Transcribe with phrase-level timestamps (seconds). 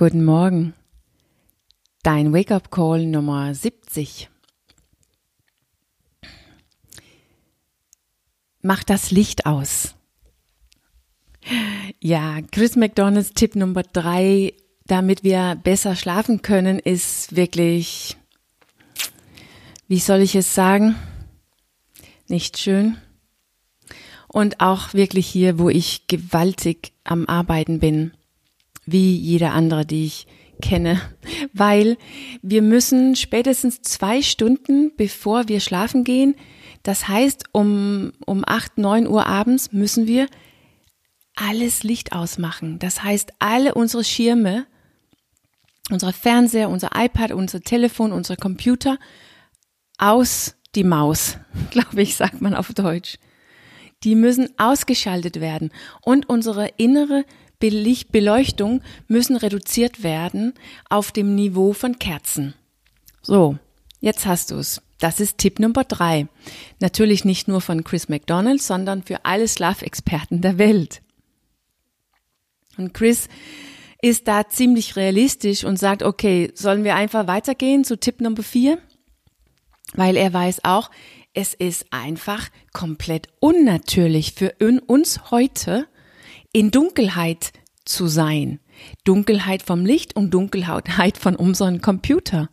[0.00, 0.72] Guten Morgen.
[2.02, 4.30] Dein Wake-up Call Nummer 70.
[8.62, 9.94] Mach das Licht aus.
[12.00, 14.54] Ja, Chris McDonalds Tipp Nummer drei,
[14.86, 18.16] damit wir besser schlafen können, ist wirklich,
[19.86, 20.96] wie soll ich es sagen?
[22.26, 22.96] Nicht schön.
[24.28, 28.12] Und auch wirklich hier, wo ich gewaltig am Arbeiten bin
[28.90, 30.26] wie jeder andere, die ich
[30.60, 31.00] kenne,
[31.52, 31.96] weil
[32.42, 36.34] wir müssen spätestens zwei Stunden, bevor wir schlafen gehen,
[36.82, 40.28] das heißt um, um acht, neun Uhr abends müssen wir
[41.34, 42.78] alles Licht ausmachen.
[42.78, 44.66] Das heißt, alle unsere Schirme,
[45.90, 48.98] unser Fernseher, unser iPad, unser Telefon, unser Computer
[49.98, 51.38] aus die Maus,
[51.70, 53.18] glaube ich, sagt man auf Deutsch.
[54.04, 55.70] Die müssen ausgeschaltet werden
[56.02, 57.24] und unsere innere
[57.60, 60.54] Beleuchtung müssen reduziert werden
[60.88, 62.54] auf dem Niveau von Kerzen.
[63.22, 63.58] So,
[64.00, 64.80] jetzt hast du's.
[64.98, 66.26] Das ist Tipp Nummer drei.
[66.78, 71.00] Natürlich nicht nur von Chris McDonald, sondern für alle Schlafexperten der Welt.
[72.76, 73.28] Und Chris
[74.02, 78.78] ist da ziemlich realistisch und sagt, okay, sollen wir einfach weitergehen zu Tipp Nummer vier?
[79.94, 80.90] Weil er weiß auch,
[81.32, 84.54] es ist einfach komplett unnatürlich für
[84.86, 85.86] uns heute,
[86.52, 87.52] in Dunkelheit
[87.84, 88.60] zu sein.
[89.04, 92.48] Dunkelheit vom Licht und Dunkelheit von unserem Computer.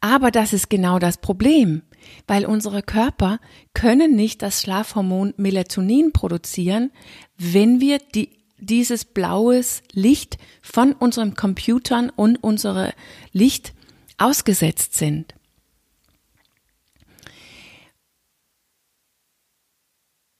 [0.00, 1.82] Aber das ist genau das Problem,
[2.26, 3.38] weil unsere Körper
[3.74, 6.90] können nicht das Schlafhormon Melatonin produzieren,
[7.38, 12.92] wenn wir die, dieses blaues Licht von unseren Computern und unserem
[13.32, 13.74] Licht
[14.18, 15.34] ausgesetzt sind.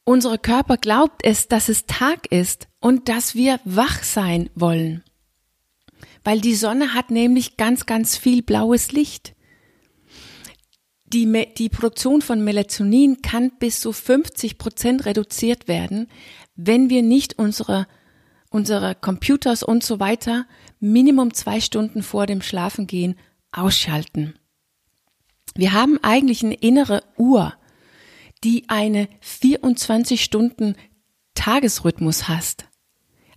[0.05, 5.05] Unser Körper glaubt es, dass es Tag ist und dass wir wach sein wollen.
[6.25, 9.35] Weil die Sonne hat nämlich ganz, ganz viel blaues Licht.
[11.05, 16.09] Die, die Produktion von Melatonin kann bis zu 50 Prozent reduziert werden,
[16.57, 17.87] wenn wir nicht unsere,
[18.51, 20.47] unsere Computers und so weiter
[20.81, 23.17] Minimum zwei Stunden vor dem Schlafengehen
[23.53, 24.35] ausschalten.
[25.55, 27.55] Wir haben eigentlich eine innere Uhr,
[28.45, 30.77] die eine 24 Stunden
[31.35, 32.67] Tagesrhythmus hast.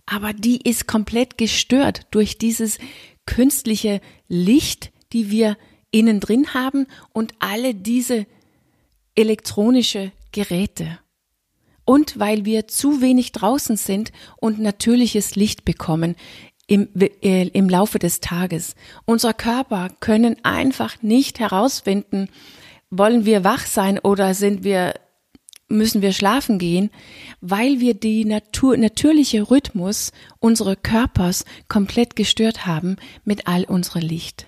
[0.06, 2.78] Aber die ist komplett gestört durch dieses
[3.26, 5.56] künstliche Licht, die wir
[5.90, 8.26] innen drin haben und alle diese
[9.14, 10.98] elektronische Geräte.
[11.84, 16.16] Und weil wir zu wenig draußen sind und natürliches Licht bekommen
[16.66, 18.74] im, äh, im Laufe des Tages.
[19.04, 22.28] Unser Körper können einfach nicht herausfinden,
[22.98, 24.94] wollen wir wach sein oder sind wir
[25.68, 26.90] müssen wir schlafen gehen,
[27.40, 34.46] weil wir die Natur, natürliche Rhythmus unseres Körpers komplett gestört haben mit all unserem Licht.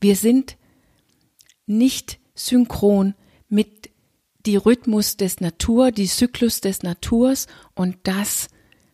[0.00, 0.56] Wir sind
[1.66, 3.14] nicht synchron
[3.48, 3.90] mit
[4.46, 8.48] die Rhythmus des Natur, die Zyklus des Naturs und das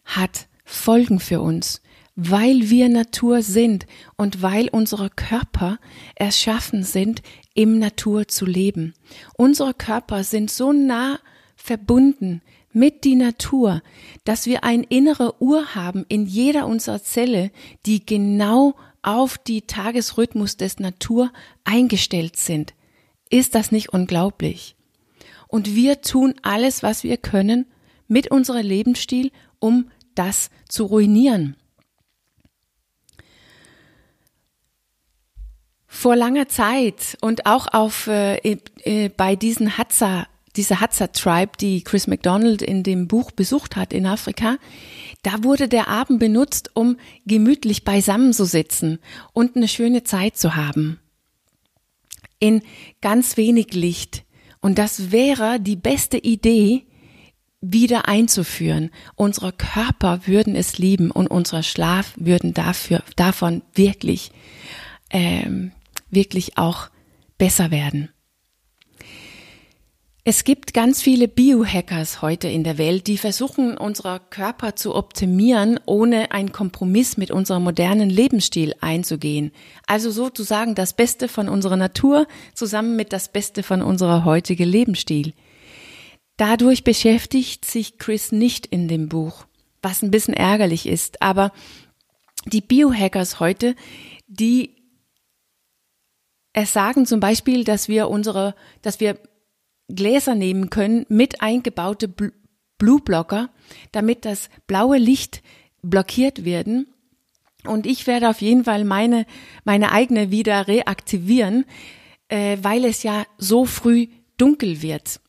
[0.05, 1.81] hat Folgen für uns
[2.17, 5.79] weil wir Natur sind und weil unsere Körper
[6.15, 7.23] erschaffen sind,
[7.55, 8.95] im Natur zu leben.
[9.37, 11.19] Unsere Körper sind so nah
[11.57, 12.41] verbunden
[12.73, 13.83] mit die Natur,
[14.25, 17.51] dass wir ein innere Uhr haben in jeder unserer Zelle,
[17.85, 21.33] die genau auf die Tagesrhythmus des Natur
[21.65, 22.75] eingestellt sind.
[23.31, 24.75] Ist das nicht unglaublich?
[25.49, 27.67] Und wir tun alles, was wir können
[28.09, 31.57] mit unserem Lebensstil, um das zu ruinieren.
[35.97, 38.37] Vor langer Zeit und auch auf äh,
[38.85, 43.93] äh, bei diesen Hadza, diese Hadza Tribe, die Chris McDonald in dem Buch besucht hat
[43.93, 44.59] in Afrika,
[45.23, 48.99] da wurde der Abend benutzt, um gemütlich beisammen zu sitzen
[49.33, 51.01] und eine schöne Zeit zu haben.
[52.39, 52.63] In
[53.01, 54.25] ganz wenig Licht.
[54.61, 56.85] Und das wäre die beste Idee,
[57.63, 58.91] wieder einzuführen.
[59.15, 64.31] Unsere Körper würden es lieben und unser Schlaf würden dafür, davon wirklich
[65.11, 65.73] ähm,
[66.11, 66.89] wirklich auch
[67.39, 68.11] besser werden.
[70.29, 75.79] Es gibt ganz viele Biohackers heute in der Welt, die versuchen, unser Körper zu optimieren,
[75.87, 79.53] ohne einen Kompromiss mit unserem modernen Lebensstil einzugehen.
[79.87, 85.33] Also sozusagen das Beste von unserer Natur zusammen mit das Beste von unserer heutigen Lebensstil.
[86.37, 89.47] Dadurch beschäftigt sich Chris nicht in dem Buch,
[89.81, 91.53] was ein bisschen ärgerlich ist, aber
[92.47, 93.77] die Biohackers heute,
[94.27, 94.76] die
[96.59, 99.19] es sagen zum Beispiel, dass wir unsere, dass wir
[99.89, 103.51] Gläser nehmen können mit eingebaute Blue Blocker,
[103.93, 105.43] damit das blaue Licht
[105.83, 106.87] blockiert werden
[107.65, 109.27] Und ich werde auf jeden Fall meine,
[109.65, 111.67] meine eigene wieder reaktivieren,
[112.29, 114.07] äh, weil es ja so früh
[114.39, 115.21] dunkel wird.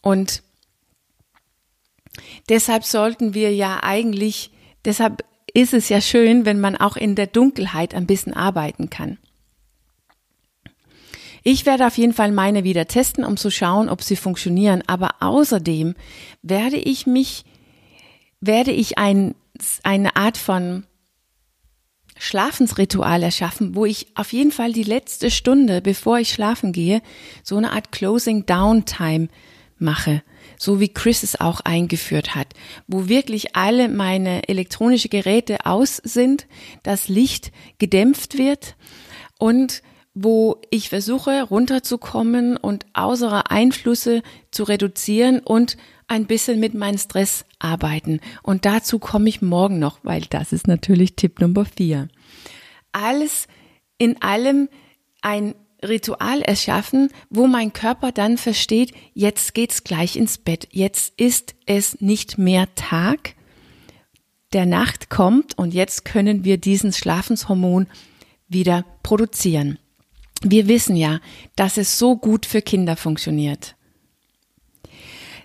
[0.00, 0.44] Und
[2.48, 4.52] deshalb sollten wir ja eigentlich,
[4.84, 5.24] deshalb
[5.54, 9.18] ist es ja schön, wenn man auch in der Dunkelheit ein bisschen arbeiten kann.
[11.50, 14.82] Ich werde auf jeden Fall meine wieder testen, um zu schauen, ob sie funktionieren.
[14.86, 15.94] Aber außerdem
[16.42, 17.46] werde ich mich,
[18.42, 19.34] werde ich ein,
[19.82, 20.84] eine Art von
[22.18, 27.00] Schlafensritual erschaffen, wo ich auf jeden Fall die letzte Stunde, bevor ich schlafen gehe,
[27.42, 29.28] so eine Art Closing Down Time
[29.78, 30.22] mache,
[30.58, 32.48] so wie Chris es auch eingeführt hat,
[32.88, 36.46] wo wirklich alle meine elektronischen Geräte aus sind,
[36.82, 38.76] das Licht gedämpft wird
[39.38, 39.82] und
[40.22, 45.76] wo ich versuche runterzukommen und äußere Einflüsse zu reduzieren und
[46.08, 48.20] ein bisschen mit meinem Stress arbeiten.
[48.42, 52.08] Und dazu komme ich morgen noch, weil das ist natürlich Tipp Nummer vier.
[52.92, 53.46] Alles
[53.98, 54.68] in allem
[55.20, 55.54] ein
[55.86, 60.68] Ritual erschaffen, wo mein Körper dann versteht, jetzt geht's gleich ins Bett.
[60.72, 63.34] Jetzt ist es nicht mehr Tag.
[64.52, 67.86] Der Nacht kommt und jetzt können wir diesen Schlafenshormon
[68.48, 69.78] wieder produzieren.
[70.42, 71.20] Wir wissen ja,
[71.56, 73.74] dass es so gut für Kinder funktioniert.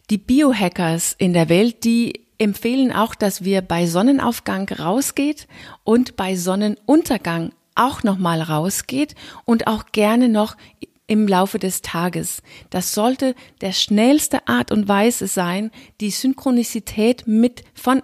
[0.10, 5.48] Die Biohackers in der Welt, die empfehlen auch, dass wir bei Sonnenaufgang rausgeht
[5.84, 10.58] und bei Sonnenuntergang auch nochmal rausgeht und auch gerne noch
[11.08, 12.42] im Laufe des Tages.
[12.70, 18.04] Das sollte der schnellste Art und Weise sein, die Synchronizität mit von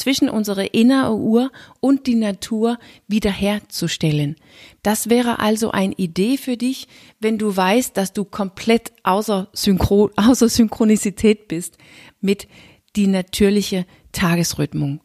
[0.00, 4.36] zwischen unserer innere Uhr und die Natur wiederherzustellen.
[4.82, 6.88] Das wäre also eine Idee für dich,
[7.20, 11.76] wenn du weißt, dass du komplett außer, Synchro, außer Synchronizität bist
[12.20, 12.48] mit
[12.96, 15.00] die natürliche Tagesrhythmus.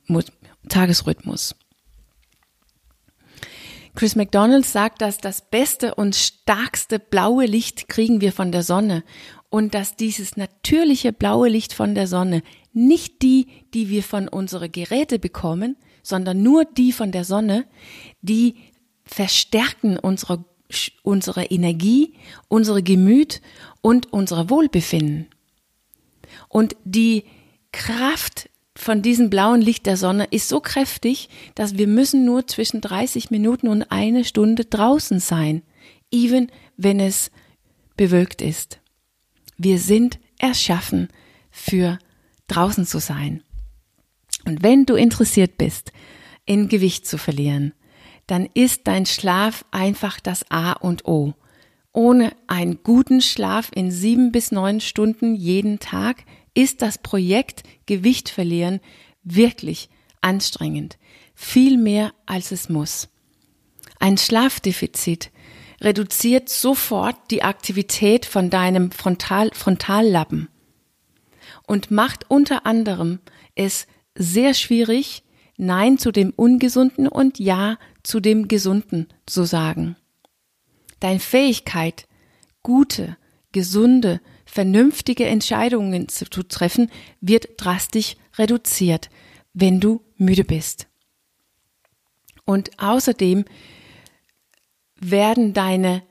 [3.95, 9.03] Chris McDonald sagt, dass das beste und stärkste blaue Licht kriegen wir von der Sonne
[9.49, 12.43] und dass dieses natürliche blaue Licht von der Sonne
[12.75, 17.65] nicht die, die wir von unseren Geräte bekommen, sondern nur die von der Sonne,
[18.21, 18.55] die
[19.05, 20.43] verstärken unsere,
[21.01, 22.13] unsere Energie,
[22.47, 23.41] unsere Gemüt
[23.81, 25.27] und unser Wohlbefinden.
[26.49, 27.23] Und die
[27.71, 32.81] Kraft von diesem blauen Licht der Sonne ist so kräftig, dass wir müssen nur zwischen
[32.81, 35.61] 30 Minuten und eine Stunde draußen sein,
[36.11, 37.31] even wenn es
[37.95, 38.79] bewölkt ist.
[39.57, 41.07] Wir sind erschaffen
[41.51, 41.99] für
[42.47, 43.43] draußen zu sein.
[44.45, 45.91] Und wenn du interessiert bist,
[46.45, 47.73] in Gewicht zu verlieren,
[48.27, 51.33] dann ist dein Schlaf einfach das A und O.
[51.93, 58.29] Ohne einen guten Schlaf in sieben bis neun Stunden jeden Tag ist das Projekt Gewicht
[58.29, 58.79] verlieren
[59.23, 59.89] wirklich
[60.21, 60.97] anstrengend.
[61.33, 63.09] Viel mehr als es muss.
[63.99, 65.31] Ein Schlafdefizit
[65.81, 70.49] reduziert sofort die Aktivität von deinem Frontal Frontallappen
[71.67, 73.19] und macht unter anderem
[73.55, 75.23] es sehr schwierig,
[75.57, 79.95] Nein zu dem Ungesunden und Ja zu dem Gesunden zu sagen.
[80.99, 82.07] Deine Fähigkeit,
[82.61, 83.15] gute,
[83.53, 86.91] gesunde, vernünftige Entscheidungen zu treffen,
[87.21, 89.09] wird drastisch reduziert,
[89.53, 90.87] wenn du müde bist.
[92.45, 93.45] Und außerdem
[94.99, 96.03] werden deine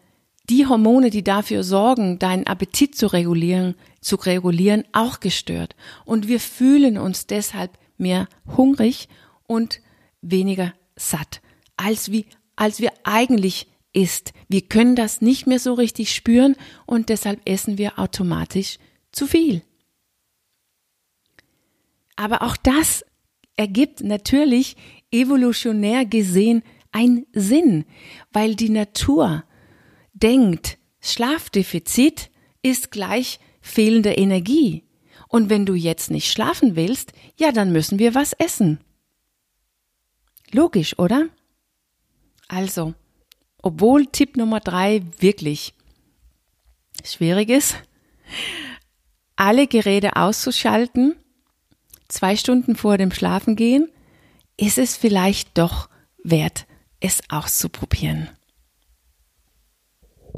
[0.50, 5.74] die Hormone, die dafür sorgen, deinen Appetit zu regulieren, zu regulieren, auch gestört.
[6.04, 9.08] Und wir fühlen uns deshalb mehr hungrig
[9.46, 9.80] und
[10.20, 11.40] weniger satt,
[11.76, 14.32] als wie, als wir eigentlich ist.
[14.48, 16.56] Wir können das nicht mehr so richtig spüren
[16.86, 18.78] und deshalb essen wir automatisch
[19.12, 19.62] zu viel.
[22.16, 23.04] Aber auch das
[23.56, 24.76] ergibt natürlich
[25.10, 27.84] evolutionär gesehen einen Sinn,
[28.32, 29.44] weil die Natur
[30.12, 32.30] denkt, Schlafdefizit
[32.62, 34.84] ist gleich fehlende Energie.
[35.28, 38.78] Und wenn du jetzt nicht schlafen willst, ja, dann müssen wir was essen.
[40.52, 41.28] Logisch, oder?
[42.46, 42.94] Also,
[43.62, 45.72] obwohl Tipp Nummer drei wirklich
[47.02, 47.76] schwierig ist,
[49.34, 51.16] alle Geräte auszuschalten,
[52.06, 53.90] zwei Stunden vor dem Schlafengehen,
[54.58, 55.88] ist es vielleicht doch
[56.22, 56.66] wert,
[57.00, 58.28] es auszuprobieren.